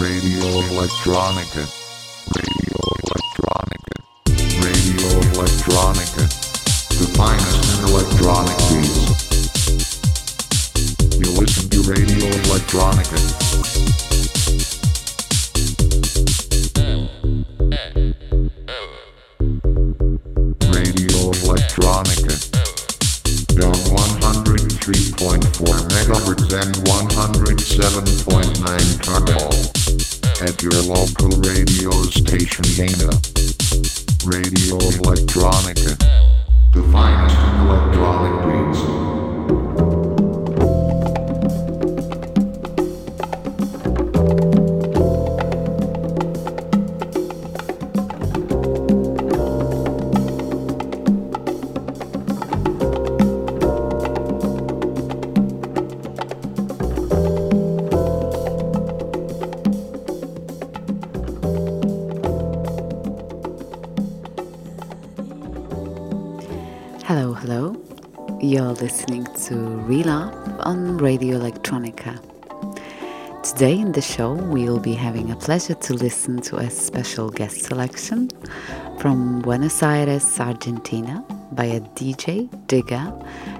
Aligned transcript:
Radio 0.00 0.48
Electronica. 0.70 1.68
Radio 2.32 2.78
Electronica. 3.04 3.94
Radio 4.62 5.20
Electronica. 5.34 6.26
The 6.96 7.06
finest 7.12 7.60
in 7.78 7.84
electronic 7.84 8.56
beats. 8.70 9.04
You 11.18 11.30
listen 11.38 11.68
to 11.68 11.82
Radio 11.82 12.28
Electronica. 12.44 13.49
Your 30.62 30.72
local 30.82 31.30
radio 31.40 31.90
station 32.10 32.64
Dana. 32.76 33.39
Having 75.20 75.32
a 75.32 75.36
pleasure 75.36 75.74
to 75.74 75.92
listen 75.92 76.40
to 76.40 76.56
a 76.56 76.70
special 76.70 77.28
guest 77.28 77.64
selection 77.64 78.30
from 78.98 79.42
Buenos 79.42 79.82
Aires, 79.82 80.40
Argentina, 80.40 81.22
by 81.52 81.64
a 81.64 81.80
DJ, 81.80 82.48
digger, 82.66 83.12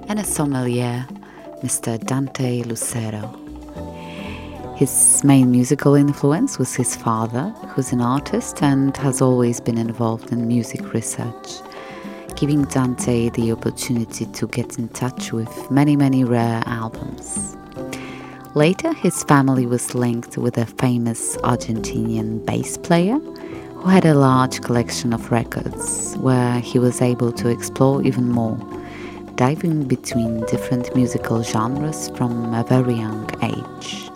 and 0.08 0.19
a 0.19 0.25
sommelier, 0.25 1.06
Mr. 1.62 2.02
Dante 2.02 2.62
Lucero. 2.62 3.28
His 4.75 5.22
main 5.22 5.50
musical 5.50 5.94
influence 5.94 6.58
was 6.58 6.75
his 6.75 6.97
father, 6.97 7.50
who's 7.74 7.92
an 7.92 8.00
artist 8.00 8.62
and 8.62 8.97
has 8.97 9.20
always 9.20 9.61
been 9.61 9.77
involved 9.77 10.33
in 10.33 10.48
music 10.48 10.95
research 10.95 11.61
giving 12.36 12.62
Dante 12.64 13.28
the 13.30 13.52
opportunity 13.52 14.24
to 14.24 14.47
get 14.47 14.78
in 14.78 14.89
touch 14.89 15.30
with 15.30 15.70
many, 15.70 15.95
many 15.95 16.24
rare 16.24 16.62
albums. 16.64 17.55
Later, 18.55 18.93
his 18.93 19.23
family 19.23 19.65
was 19.65 19.95
linked 19.95 20.37
with 20.37 20.59
a 20.59 20.67
famous 20.67 21.37
Argentinian 21.37 22.45
bass 22.45 22.77
player 22.77 23.17
who 23.19 23.89
had 23.89 24.05
a 24.05 24.15
large 24.15 24.61
collection 24.61 25.12
of 25.12 25.31
records 25.31 26.17
where 26.17 26.59
he 26.59 26.81
was 26.81 27.01
able 27.01 27.31
to 27.31 27.48
explore 27.48 28.03
even 28.03 28.29
more, 28.29 28.59
diving 29.37 29.84
between 29.84 30.45
different 30.47 30.92
musical 30.97 31.45
genres 31.45 32.11
from 32.17 32.53
a 32.53 32.65
very 32.65 32.95
young 32.95 33.31
age. 33.41 34.11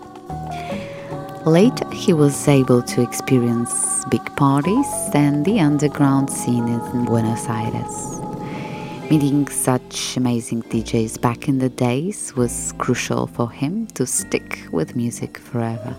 Later, 1.46 1.88
he 1.92 2.12
was 2.12 2.48
able 2.48 2.82
to 2.82 3.02
experience 3.02 4.04
big 4.10 4.24
parties 4.34 4.86
and 5.14 5.44
the 5.44 5.60
underground 5.60 6.28
scene 6.28 6.66
in 6.66 7.04
Buenos 7.04 7.46
Aires. 7.48 8.13
Meeting 9.14 9.46
such 9.46 10.16
amazing 10.16 10.64
DJs 10.64 11.20
back 11.20 11.46
in 11.46 11.58
the 11.58 11.68
days 11.68 12.34
was 12.34 12.74
crucial 12.78 13.28
for 13.28 13.48
him 13.48 13.86
to 13.94 14.08
stick 14.08 14.66
with 14.72 14.96
music 14.96 15.38
forever. 15.38 15.94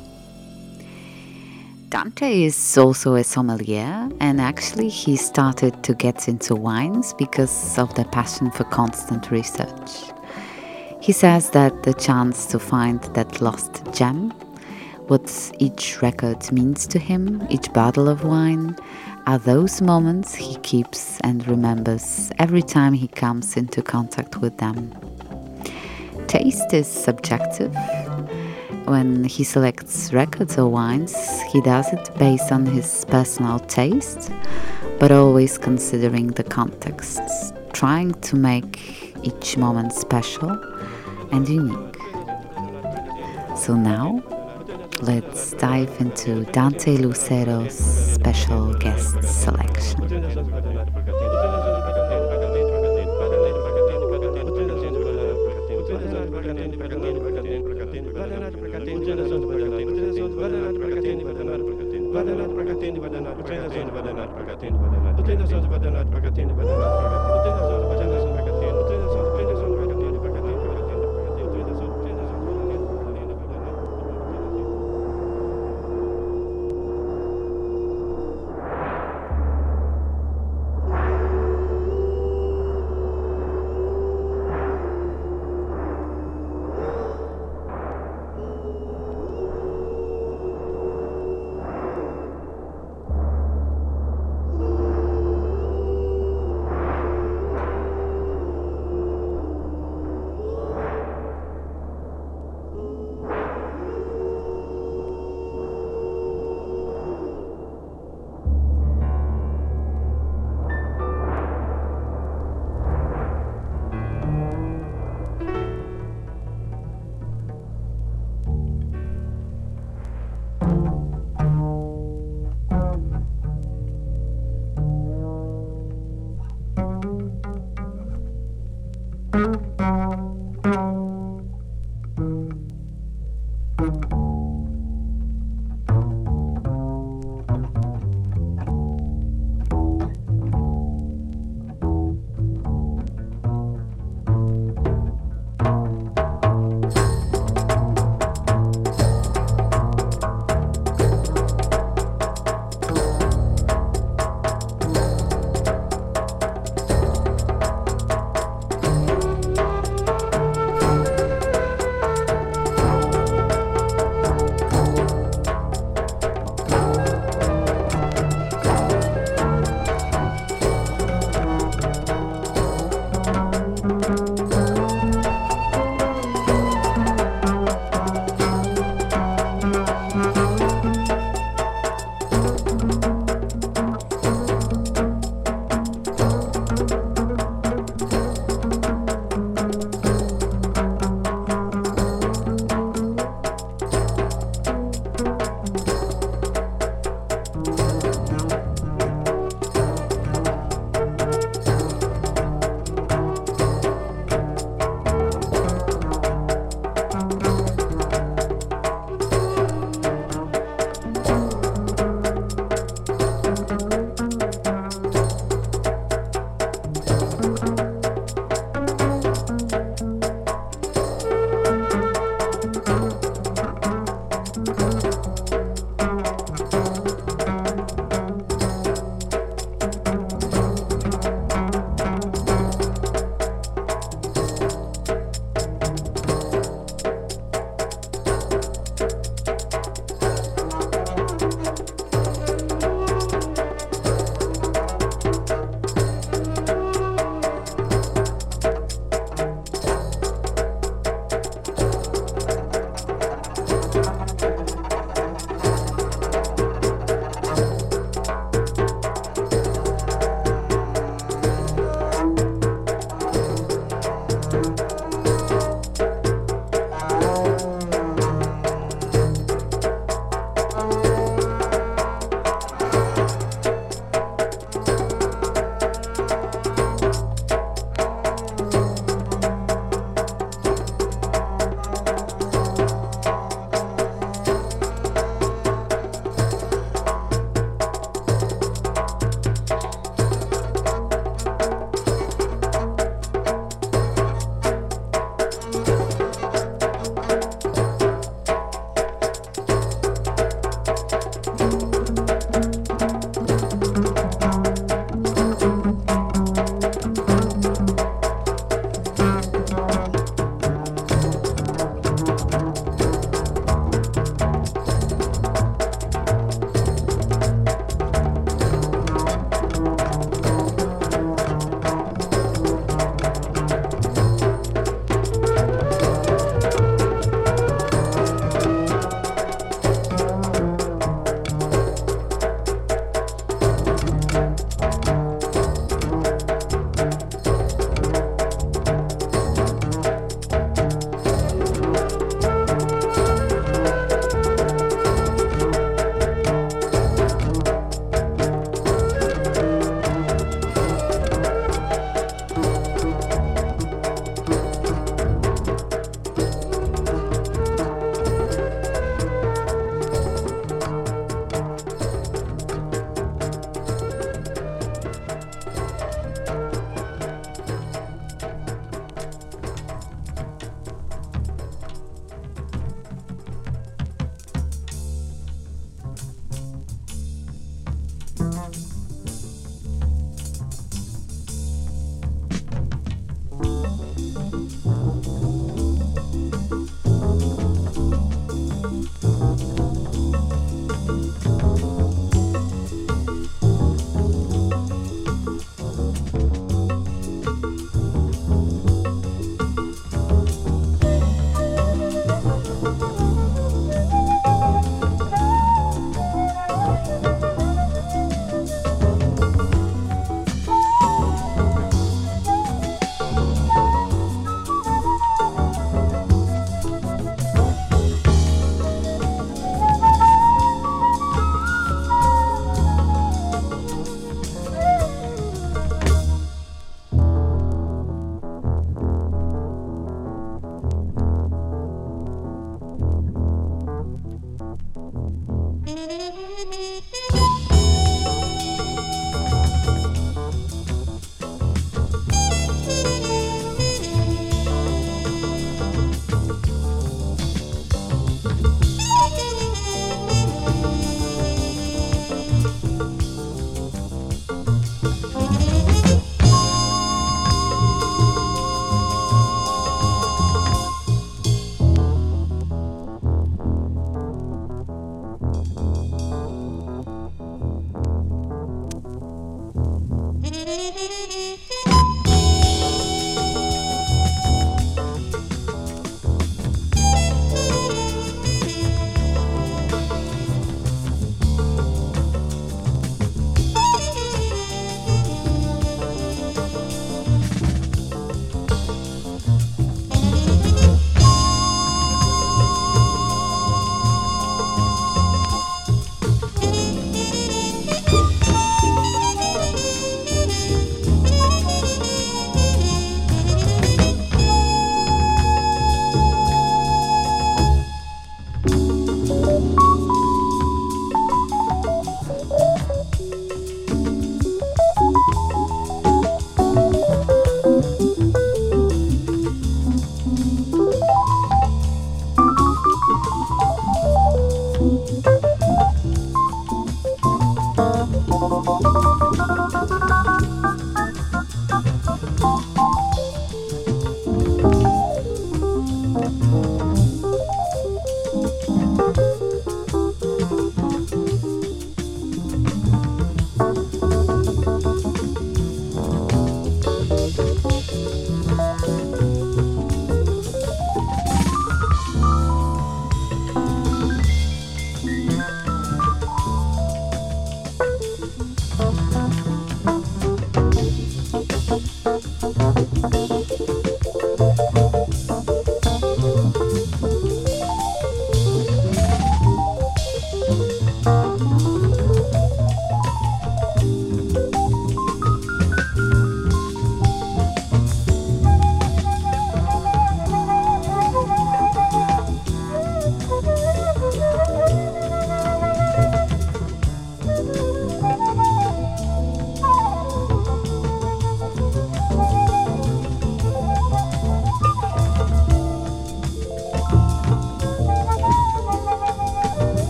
Dante 1.88 2.44
is 2.44 2.78
also 2.78 3.16
a 3.16 3.24
sommelier, 3.24 4.10
and 4.20 4.42
actually, 4.42 4.90
he 4.90 5.16
started 5.16 5.82
to 5.86 5.94
get 5.94 6.28
into 6.28 6.56
wines 6.56 7.14
because 7.14 7.80
of 7.80 7.96
the 7.96 8.04
passion 8.04 8.52
for 8.52 8.66
constant 8.66 9.32
research. 9.32 9.92
He 11.00 11.14
says 11.14 11.52
that 11.52 11.84
the 11.84 11.94
chance 11.94 12.46
to 12.48 12.60
find 12.60 13.02
that 13.14 13.40
lost 13.40 13.82
gem 13.94 14.34
what 15.08 15.52
each 15.60 16.02
record 16.02 16.52
means 16.52 16.88
to 16.88 17.00
him, 17.00 17.46
each 17.50 17.72
bottle 17.74 18.10
of 18.10 18.24
wine, 18.24 18.76
are 19.28 19.40
those 19.40 19.82
moments 19.82 20.36
he 20.36 20.56
keeps 20.58 21.20
and 21.22 21.48
remembers 21.48 22.32
every 22.38 22.62
time 22.62 22.94
he 22.94 23.08
comes 23.08 23.58
into 23.58 23.82
contact 23.82 24.38
with 24.38 24.58
them. 24.58 24.94
Taste 26.28 26.74
is 26.74 26.88
subjective. 26.88 27.76
When 28.86 29.24
he 29.24 29.44
selects 29.44 30.14
records 30.14 30.60
or 30.60 30.70
wines, 30.70 31.16
he 31.52 31.60
does 31.62 31.92
it 31.92 32.10
based 32.20 32.52
on 32.52 32.68
his 32.68 33.06
personal 33.06 33.60
taste, 33.60 34.32
but 35.00 35.12
always 35.12 35.58
considering 35.58 36.28
the 36.28 36.44
context, 36.44 37.20
trying 37.74 38.14
to 38.22 38.36
make 38.36 39.16
each 39.24 39.58
moment 39.58 39.94
special 39.94 40.52
and 41.32 41.50
unique. 41.50 41.96
So 43.58 43.76
now, 43.76 44.22
let's 45.02 45.54
dive 45.54 45.90
into 46.00 46.44
Dante 46.52 46.98
Lucero's 46.98 47.78
special 47.78 48.74
guest 48.76 49.22
selection. 49.24 50.06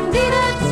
did 0.00 0.32
it 0.32 0.71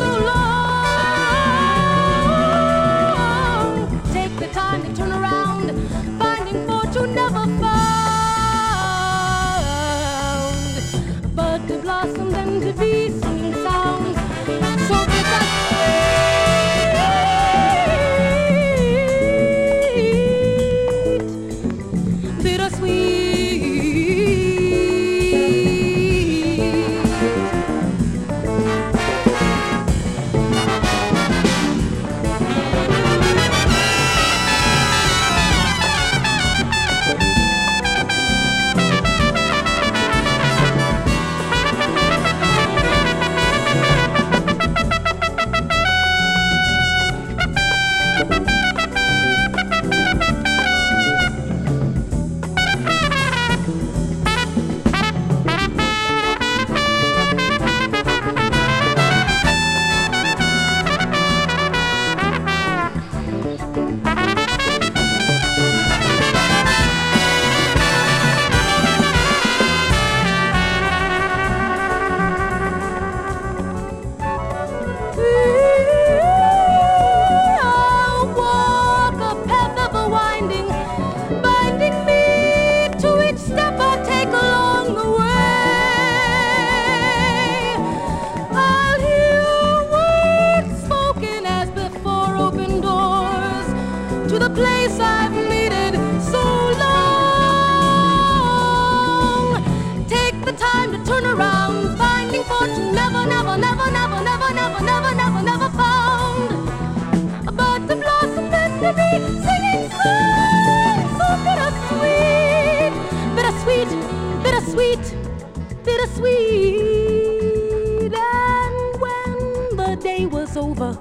day 120.21 120.27
was 120.27 120.57
over. 120.57 120.97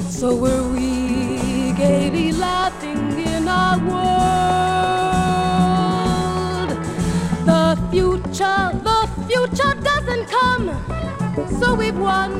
So 0.00 0.36
were 0.36 0.64
we 0.72 1.72
gaily 1.72 2.32
laughing 2.32 3.18
in 3.34 3.48
our 3.48 3.78
world. 3.88 4.28
The 7.50 7.64
future, 7.90 8.64
the 8.88 9.00
future 9.28 9.74
doesn't 9.90 10.26
come. 10.36 10.66
So 11.60 11.74
we've 11.74 11.98
won 11.98 12.32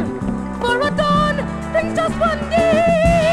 for 0.60 0.80
a 0.80 0.90
dawn, 0.90 1.36
things 1.72 1.96
just 1.96 2.18
one 2.18 2.40
day. 2.50 3.27